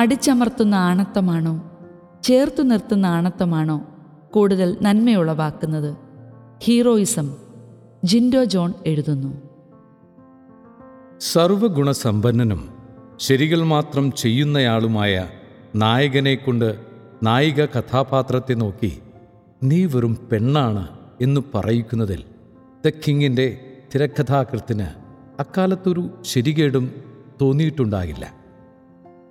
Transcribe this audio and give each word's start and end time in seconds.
അടിച്ചമർത്തുന്ന 0.00 0.74
ആണത്തമാണോ? 0.74 1.70
ചേർത്തു 2.22 2.62
നിർത്തുന്ന 2.62 3.06
ആണത്തമാണോ? 3.06 3.88
കൂടുതൽ 4.32 4.76
നന്മയുളവാക്കുന്നത്. 4.82 5.96
ഹീറോയിസം. 6.62 7.36
ജിൻഡോ 8.04 8.44
ജോൺ 8.44 8.72
എഴുതുന്നു. 8.86 9.42
സർവഗുണസമ്പന്നനും 11.20 12.68
ശരികൾ 13.16 13.62
മാത്രം 13.62 14.12
ചെയ്യുന്നയാളുമായ 14.12 15.28
നായകനെക്കൊണ്ട് 15.76 16.76
നായിക 17.22 17.64
കഥാപാത്രത്തെ 17.64 18.54
നോക്കി 18.54 19.02
നീ 19.62 19.84
വെറും 19.84 20.18
പെണ്ണാണ് 20.32 20.88
എന്ന് 21.20 21.40
പറയിക്കുന്നതിൽ 21.54 22.24
ദ 22.86 22.88
കിങ്ങിന്റെ 22.88 23.60
തിരക്കഥാകൃത്തിന് 23.94 24.86
അക്കാലത്തൊരു 25.40 26.10
ശരികേടും 26.22 26.92
തോന്നിയിട്ടുണ്ടാകില്ല. 27.40 28.39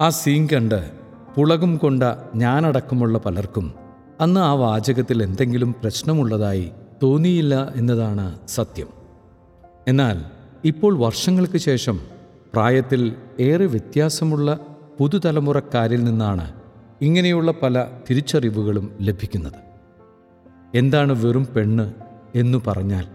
ആ 0.01 0.09
സീൻ 0.09 0.47
കണ്ട് 0.53 0.91
പുളകും 1.37 1.77
കൊണ്ട 1.77 2.03
ഞാനടക്കമുള്ള 2.35 3.17
പലർക്കും 3.17 3.73
അന്ന് 4.21 4.39
ആ 4.39 4.53
വാചകത്തിൽ 4.53 5.23
എന്തെങ്കിലും 5.23 5.75
പ്രശ്നമുള്ളതായി 5.81 6.71
തോന്നിയില്ല 7.03 7.73
എന്നതാണ് 7.75 8.39
സത്യം. 8.47 8.87
എന്നാൽ 9.87 10.21
ഇപ്പോൾ 10.65 10.97
വർഷങ്ങൾക്ക് 10.97 11.57
ശേഷം 11.57 11.99
പ്രായത്തിൽ 12.53 13.15
ഏറെ 13.39 13.65
വ്യത്യാസമുള്ള 13.65 14.59
പുതുതലമുറക്കാരിൽ 14.99 16.03
നിന്നാണ് 16.03 16.53
ഇങ്ങനെയുള്ള 17.01 17.53
പല 17.63 17.87
തിരിച്ചറിവുകളും 18.09 18.91
ലഭിക്കുന്നത്. 19.01 19.59
എന്താണ് 20.75 21.25
വെറും 21.25 21.47
പെണ്ണ് 21.55 21.93
എന്നു 22.35 22.61
പറഞ്ഞാൽ 22.67 23.07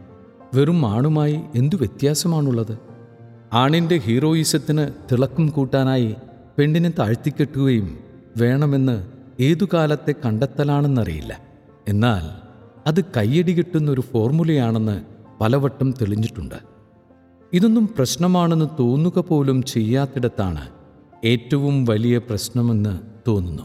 വെറും 0.55 0.87
ആണുമായി 0.87 1.41
എന്തു 1.55 1.77
വ്യത്യാസമാണുള്ളത്? 1.77 2.79
ആണിന്റെ 3.53 3.97
ഹീറോയിസത്തിന് 3.97 4.89
തിളക്കം 5.13 5.47
കൂട്ടാനായി 5.47 6.17
പെണ്ണിനെ 6.59 6.91
താഴ്ത്തിക്കെട്ടുകയും 6.99 7.99
വേണമെന്ന് 8.37 9.07
ഏതു 9.41 9.67
കാലത്തെ 9.75 10.15
കണ്ടെത്തലാണെന്നറിയില്ല. 10.25 11.39
എന്നാൽ 11.89 12.25
അത് 12.87 13.05
കയ്യടി 13.17 13.53
കിട്ടുന്ന 13.53 13.91
ഒരു 13.91 14.01
ഫോർമുലയാണെന്ന് 14.01 15.03
പലവട്ടം 15.41 15.93
തെളിഞ്ഞിട്ടുണ്ട്. 15.93 16.55
ഇതൊന്നും 17.53 17.87
പ്രശ്നമാണെന്ന് 17.87 18.65
തോന്നുക 18.81 19.19
പോലും 19.19 19.63
ചെയ്യാത്തിടത്താണ് 19.63 20.69
ഏറ്റവും 21.25 21.85
വലിയ 21.85 22.19
പ്രശ്നമെന്ന് 22.19 22.99
തോന്നുന്നു. 23.29 23.63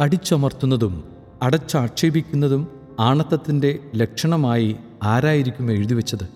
അടിച്ചമർത്തുന്നതും 0.00 1.04
അടച്ചാക്ഷേപിക്കുന്നതും 1.42 2.68
ആണത്തത്തിന്റെ 3.00 3.78
ലക്ഷണമായി 3.96 4.76
ആരായിരിക്കും 5.02 5.72
എഴുതിവെച്ചത് 5.72 6.28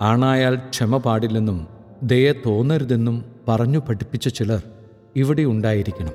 ആണായാൽ 0.00 0.54
ക്ഷമ 0.54 0.96
പാടില്ലെന്നും 0.96 1.66
ദയ 2.02 2.32
തോന്നരുതെന്നും 2.32 3.24
പറഞ്ഞു 3.48 3.78
പഠിപ്പിച്ച 3.78 4.28
ചിലർ 4.28 4.62
ഇവിടെ 5.16 5.42
ഉണ്ടായിരിക്കണം. 5.42 6.12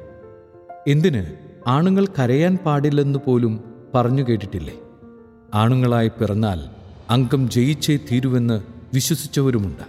എന്തിന്? 0.88 1.26
ആണുങ്ങൾ 1.68 2.06
കരയാൻ 2.06 2.58
പാടില്ലെന്ന് 2.66 3.20
പോലും 3.20 3.64
പറഞ്ഞു 3.96 4.24
കേട്ടിട്ടില്ലേ? 4.24 4.74
ആണുങ്ങളായി 5.54 6.08
പിറന്നാൽ 6.08 6.62
അംഗം 7.10 7.50
ജയിച്ചേ 7.50 7.98
തീരുവെന്ന് 7.98 8.62
വിശ്വസിച്ചവരുമുണ്ട്. 8.94 9.84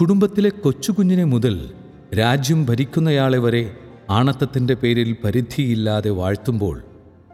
കുടുംബത്തിലെ 0.00 0.48
കൊച്ചുകുഞ്ഞിനെ 0.48 1.24
മുതൽ 1.24 1.70
രാജ്യം 2.18 2.66
ഭരിക്കുന്നയാളെ 2.66 3.38
വരെ 3.38 3.76
ആണത്തത്തിന്റെ 4.10 4.74
പേരിൽ 4.74 5.16
പരിധിയില്ലാതെ 5.24 6.10
വാഴ്ത്തുമ്പോൾ 6.10 6.82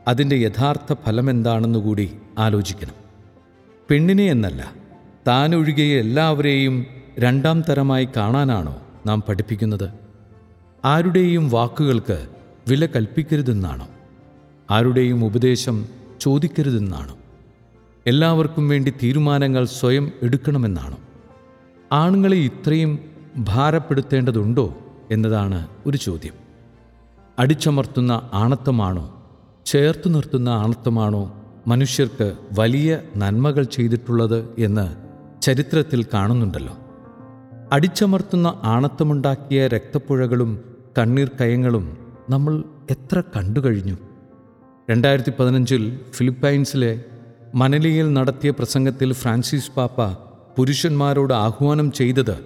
അതിന്റെ 0.08 0.36
യഥാർത്ഥ 0.36 0.94
ഫലമെന്താണെന്നുകൂടി 1.06 2.16
ആലോചിക്കണം. 2.38 2.94
പെണ്ണിനെ 3.90 4.24
എന്നല്ല 4.24 4.72
താനൊഴികെ 5.26 5.82
എല്ലാവരെയും 5.82 6.86
രണ്ടാം 7.18 7.62
തരമായി 7.68 8.08
കാണാനാണോ 8.16 8.82
നാം 9.06 9.22
പഠിപ്പിക്കുന്നത്? 9.28 10.03
ആരുടെയും 10.84 11.50
വാക്കുകൾക്ക് 11.50 12.28
വില 12.68 12.86
കൽപ്പിക്കരുതെന്നാണ്. 12.86 13.88
ആരുടെയും 14.70 15.24
ഉപദേശം 15.24 15.86
ചോദിക്കരുതെന്നാണ്. 16.20 17.16
എല്ലാവർക്കും 18.06 18.68
വേണ്ടി 18.68 18.90
തീരുമാനങ്ങൾ 19.02 19.64
സ്വയം 19.64 20.12
എടുക്കണമെന്നാണ്. 20.22 20.96
ആണുങ്ങളെ 21.92 22.36
ഇത്രയും 22.36 22.98
ഭാരപ്പെടുത്തേണ്ടതുണ്ടോ 23.38 24.78
എന്നതാണ് 25.10 25.68
ഒരു 25.86 25.96
ചോദ്യം. 25.96 26.32
അടിച്ചമർത്തുന്ന 27.38 28.30
ആണത്തമാണോ 28.34 29.26
ചേർത്ത് 29.66 30.14
നിർത്തുന്ന 30.14 30.48
ആണത്തമാണോ 30.48 31.44
മനുഷ്യർക്ക് 31.66 32.36
വലിയ 32.58 32.98
നന്മകൾ 33.16 33.62
ചെയ്തിട്ടുള്ളത് 33.62 34.48
എന്ന് 34.58 34.96
ചരിത്രത്തിൽ 35.42 36.06
കാണുന്നുണ്ടല്ലോ. 36.14 36.76
അടിച്ചമർത്തുന്ന 37.72 38.60
ആണത്തമുണ്ടാക്കിയ 38.62 39.66
രക്തപ്പുഴകളും 39.66 40.73
കണ്ണീർ 40.98 41.30
കയങ്ങളും 41.40 41.98
നമ്മൾ 42.30 42.64
എത്ര 42.90 43.22
കണ്ടു 43.36 43.60
കഴിഞ്ഞു. 43.60 43.96
രണ്ടായിരത്തി 44.90 45.32
പതിനഞ്ചിൽ 45.40 46.00
ഫിലിപ്പൈൻസിലെ 46.10 47.04
മനലിയിൽ 47.54 48.12
നടത്തിയ 48.12 48.50
പ്രസംഗത്തിൽ 48.50 49.12
ഫ്രാൻസിസ് 49.12 49.70
പാപ്പ 49.70 50.18
പുരുഷന്മാരോട് 50.56 51.34
ആഹ്വാനം 51.34 51.92
ചെയ്തത് 51.92 52.44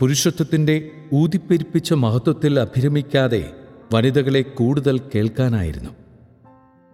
പുരുഷത്വത്തിന്റെ 0.00 0.90
ഊതിപ്പെരിപ്പിച്ച 1.12 1.92
മഹത്വത്തിൽ 1.92 2.60
അഭിരമിക്കാതെ 2.60 3.52
വനിതകളെ 3.94 4.42
കൂടുതൽ 4.42 5.00
കേൾക്കാനായിരുന്നു. 5.14 5.90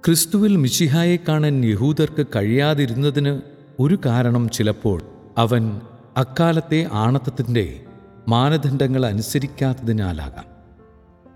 ക്രിസ്തുവിൽ 0.07 0.57
മിശിഹായെ 0.57 1.17
കാണാൻ 1.17 1.65
യഹൂദർക്ക് 1.65 2.27
കഴിയാതിരുന്നതിന് 2.37 3.41
ഒരു 3.81 3.99
കാരണം 4.07 4.49
ചിലപ്പോൾ 4.49 5.03
അവൻ 5.39 5.81
അക്കാലത്തെ 6.17 6.89
ആണത്തത്തിന്റെ 6.93 7.81
മാനദണ്ഡങ്ങൾ 8.29 9.07
അനുസരിക്കാത്തതിനാലാകാം. 9.07 10.58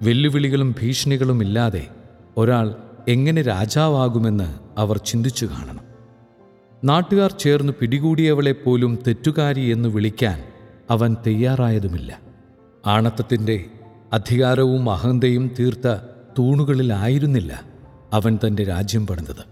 വെല്ലുവിളികളും 0.03 0.75
ഭീഷണികളും 0.81 1.43
ഇല്ലാതെ 1.43 1.89
ഒരാൾ 2.37 2.77
എങ്ങനെ 3.09 3.43
രാജാവാകുമെന്ന് 3.43 4.55
അവർ 4.79 4.99
ചിന്തിച്ചു 4.99 5.47
കാണണം. 5.47 5.85
നാട്ടുകാർ 6.85 7.33
ചേർന്ന് 7.33 7.73
പിടികൂടിയവളെ 7.81 8.53
പോലും 8.53 8.99
തെറ്റുകാരി 9.07 9.61
എന്ന് 9.61 9.89
വിളിക്കാൻ 9.89 10.45
അവൻ 10.91 11.17
തയ്യാറായതുമില്ല. 11.27 12.21
ആണത്തത്തിന്റെ 12.87 13.65
അധികാരവും 14.13 14.91
അഹന്തയും 14.91 15.51
തീർത്ത 15.59 15.97
തൂണുകളിലായിരുന്നില്ല 16.39 17.63
അവൻ 18.13 18.39
തന്റെ 18.47 18.65
രാജ്യം 18.65 19.07
പണിതത്. 19.07 19.45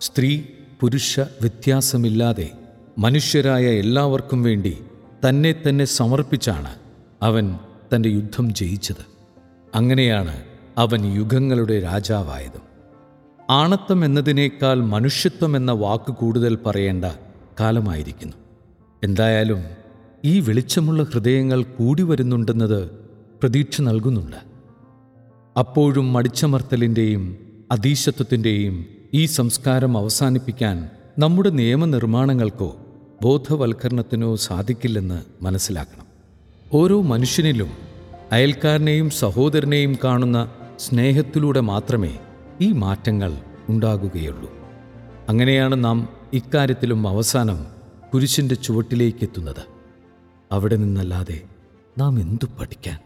സ്ത്രീ 0.00 0.42
പുരുഷ 0.80 1.20
വ്യത്യാസമില്ലാതെ 1.20 2.50
മനുഷ്യരായ 2.98 3.64
എല്ലാവർക്കും 3.64 4.42
വേണ്ടി 4.42 4.78
തന്നെ 5.28 5.54
തന്നെ 5.68 5.84
സമർപ്പിച്ചാണ് 5.84 6.74
അവൻ 7.22 7.58
തന്റെ 7.94 8.08
യുദ്ധം 8.08 8.54
ജയിച്ചത്. 8.54 9.09
അങ്ങനെയാണ് 9.74 10.42
അവൻ 10.78 11.14
യുഗങ്ങളുടെ 11.14 11.80
രാജാവായതും. 11.80 12.70
ആണത്വം 13.50 14.04
എന്നതിനേക്കാൾ 14.04 14.74
മനുഷ്യത്വം 14.74 15.56
എന്ന 15.56 15.72
വാക്ക് 15.72 16.12
കൂടുതൽ 16.12 16.58
പറയേണ്ട 16.66 17.04
കാലമായിരിക്കുന്നു. 17.60 18.36
എന്തായാലും 19.04 19.64
ഈ 20.24 20.40
വെളിച്ചമുള്ള 20.40 21.02
ഹൃദയങ്ങൾ 21.02 21.62
കൂടി 21.62 22.02
വരുന്നുണ്ടെന്നത് 22.02 22.90
പ്രതീക്ഷ 23.40 23.80
നൽകുന്നുണ്ട്. 23.80 24.36
അപ്പോഴും 25.58 26.12
മടിച്ചമർത്തലിന്റെയും 26.12 27.38
അതീശത്വത്തിന്റെയും 27.72 28.86
ഈ 29.14 29.26
സംസ്കാരം 29.26 29.98
അവസാനിപ്പിക്കാൻ 29.98 30.90
നമ്മുടെ 31.18 31.50
നിയമനിർമ്മാണങ്ങൾക്കോ 31.50 32.76
ബോധവൽക്കരണത്തിനോ 33.22 34.36
സാധിക്കില്ലെന്ന് 34.36 35.44
മനസ്സിലാക്കണം. 35.44 36.06
ഓരോ 36.74 37.02
മനുഷ്യനിലും 37.02 37.89
അയൽക്കാരനെയും 38.32 39.10
സഹോദരനെയും 39.10 39.98
കാണുന്ന 40.04 40.50
സ്നേഹത്തിലൂടെ 40.78 41.60
മാത്രമേ 41.60 42.18
ഈ 42.60 42.72
മാറ്റങ്ങൾ 42.72 43.38
ഉണ്ടാകുകയുള്ളൂ. 43.68 44.52
അങ്ങനെയാണ് 45.28 45.84
നാം 45.84 46.08
ഇക്കാര്യത്തിലും 46.32 47.08
അവസാനം 47.08 47.66
കുരിശിന്റെ 48.14 48.54
ചുവട്ടിലേക്കെത്തുന്നത്. 48.54 49.64
അവിടെ 50.52 50.76
നിന്നല്ലാതെ 50.76 51.40
നാം 51.98 52.20
എന്തു 52.20 52.46
പഠിക്കാൻ? 52.60 52.98